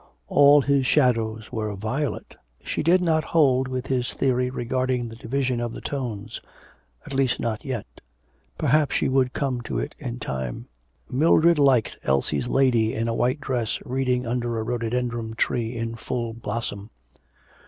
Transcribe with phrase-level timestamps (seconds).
[0.29, 2.33] All his shadows were violet.
[2.65, 6.41] She did not hold with his theory regarding the division of the tones:
[7.05, 7.85] at least not yet.
[8.57, 10.65] Perhaps she would come to it in time.
[11.07, 16.33] Mildred liked Elsie's lady in a white dress reading under a rhododendron tree in full
[16.33, 16.89] blossom.